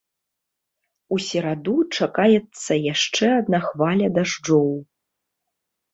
У 1.15 1.17
сераду 1.25 1.75
чакаецца 1.97 2.73
яшчэ 2.93 3.25
адна 3.41 3.59
хваля 3.69 4.07
дажджоў. 4.17 4.71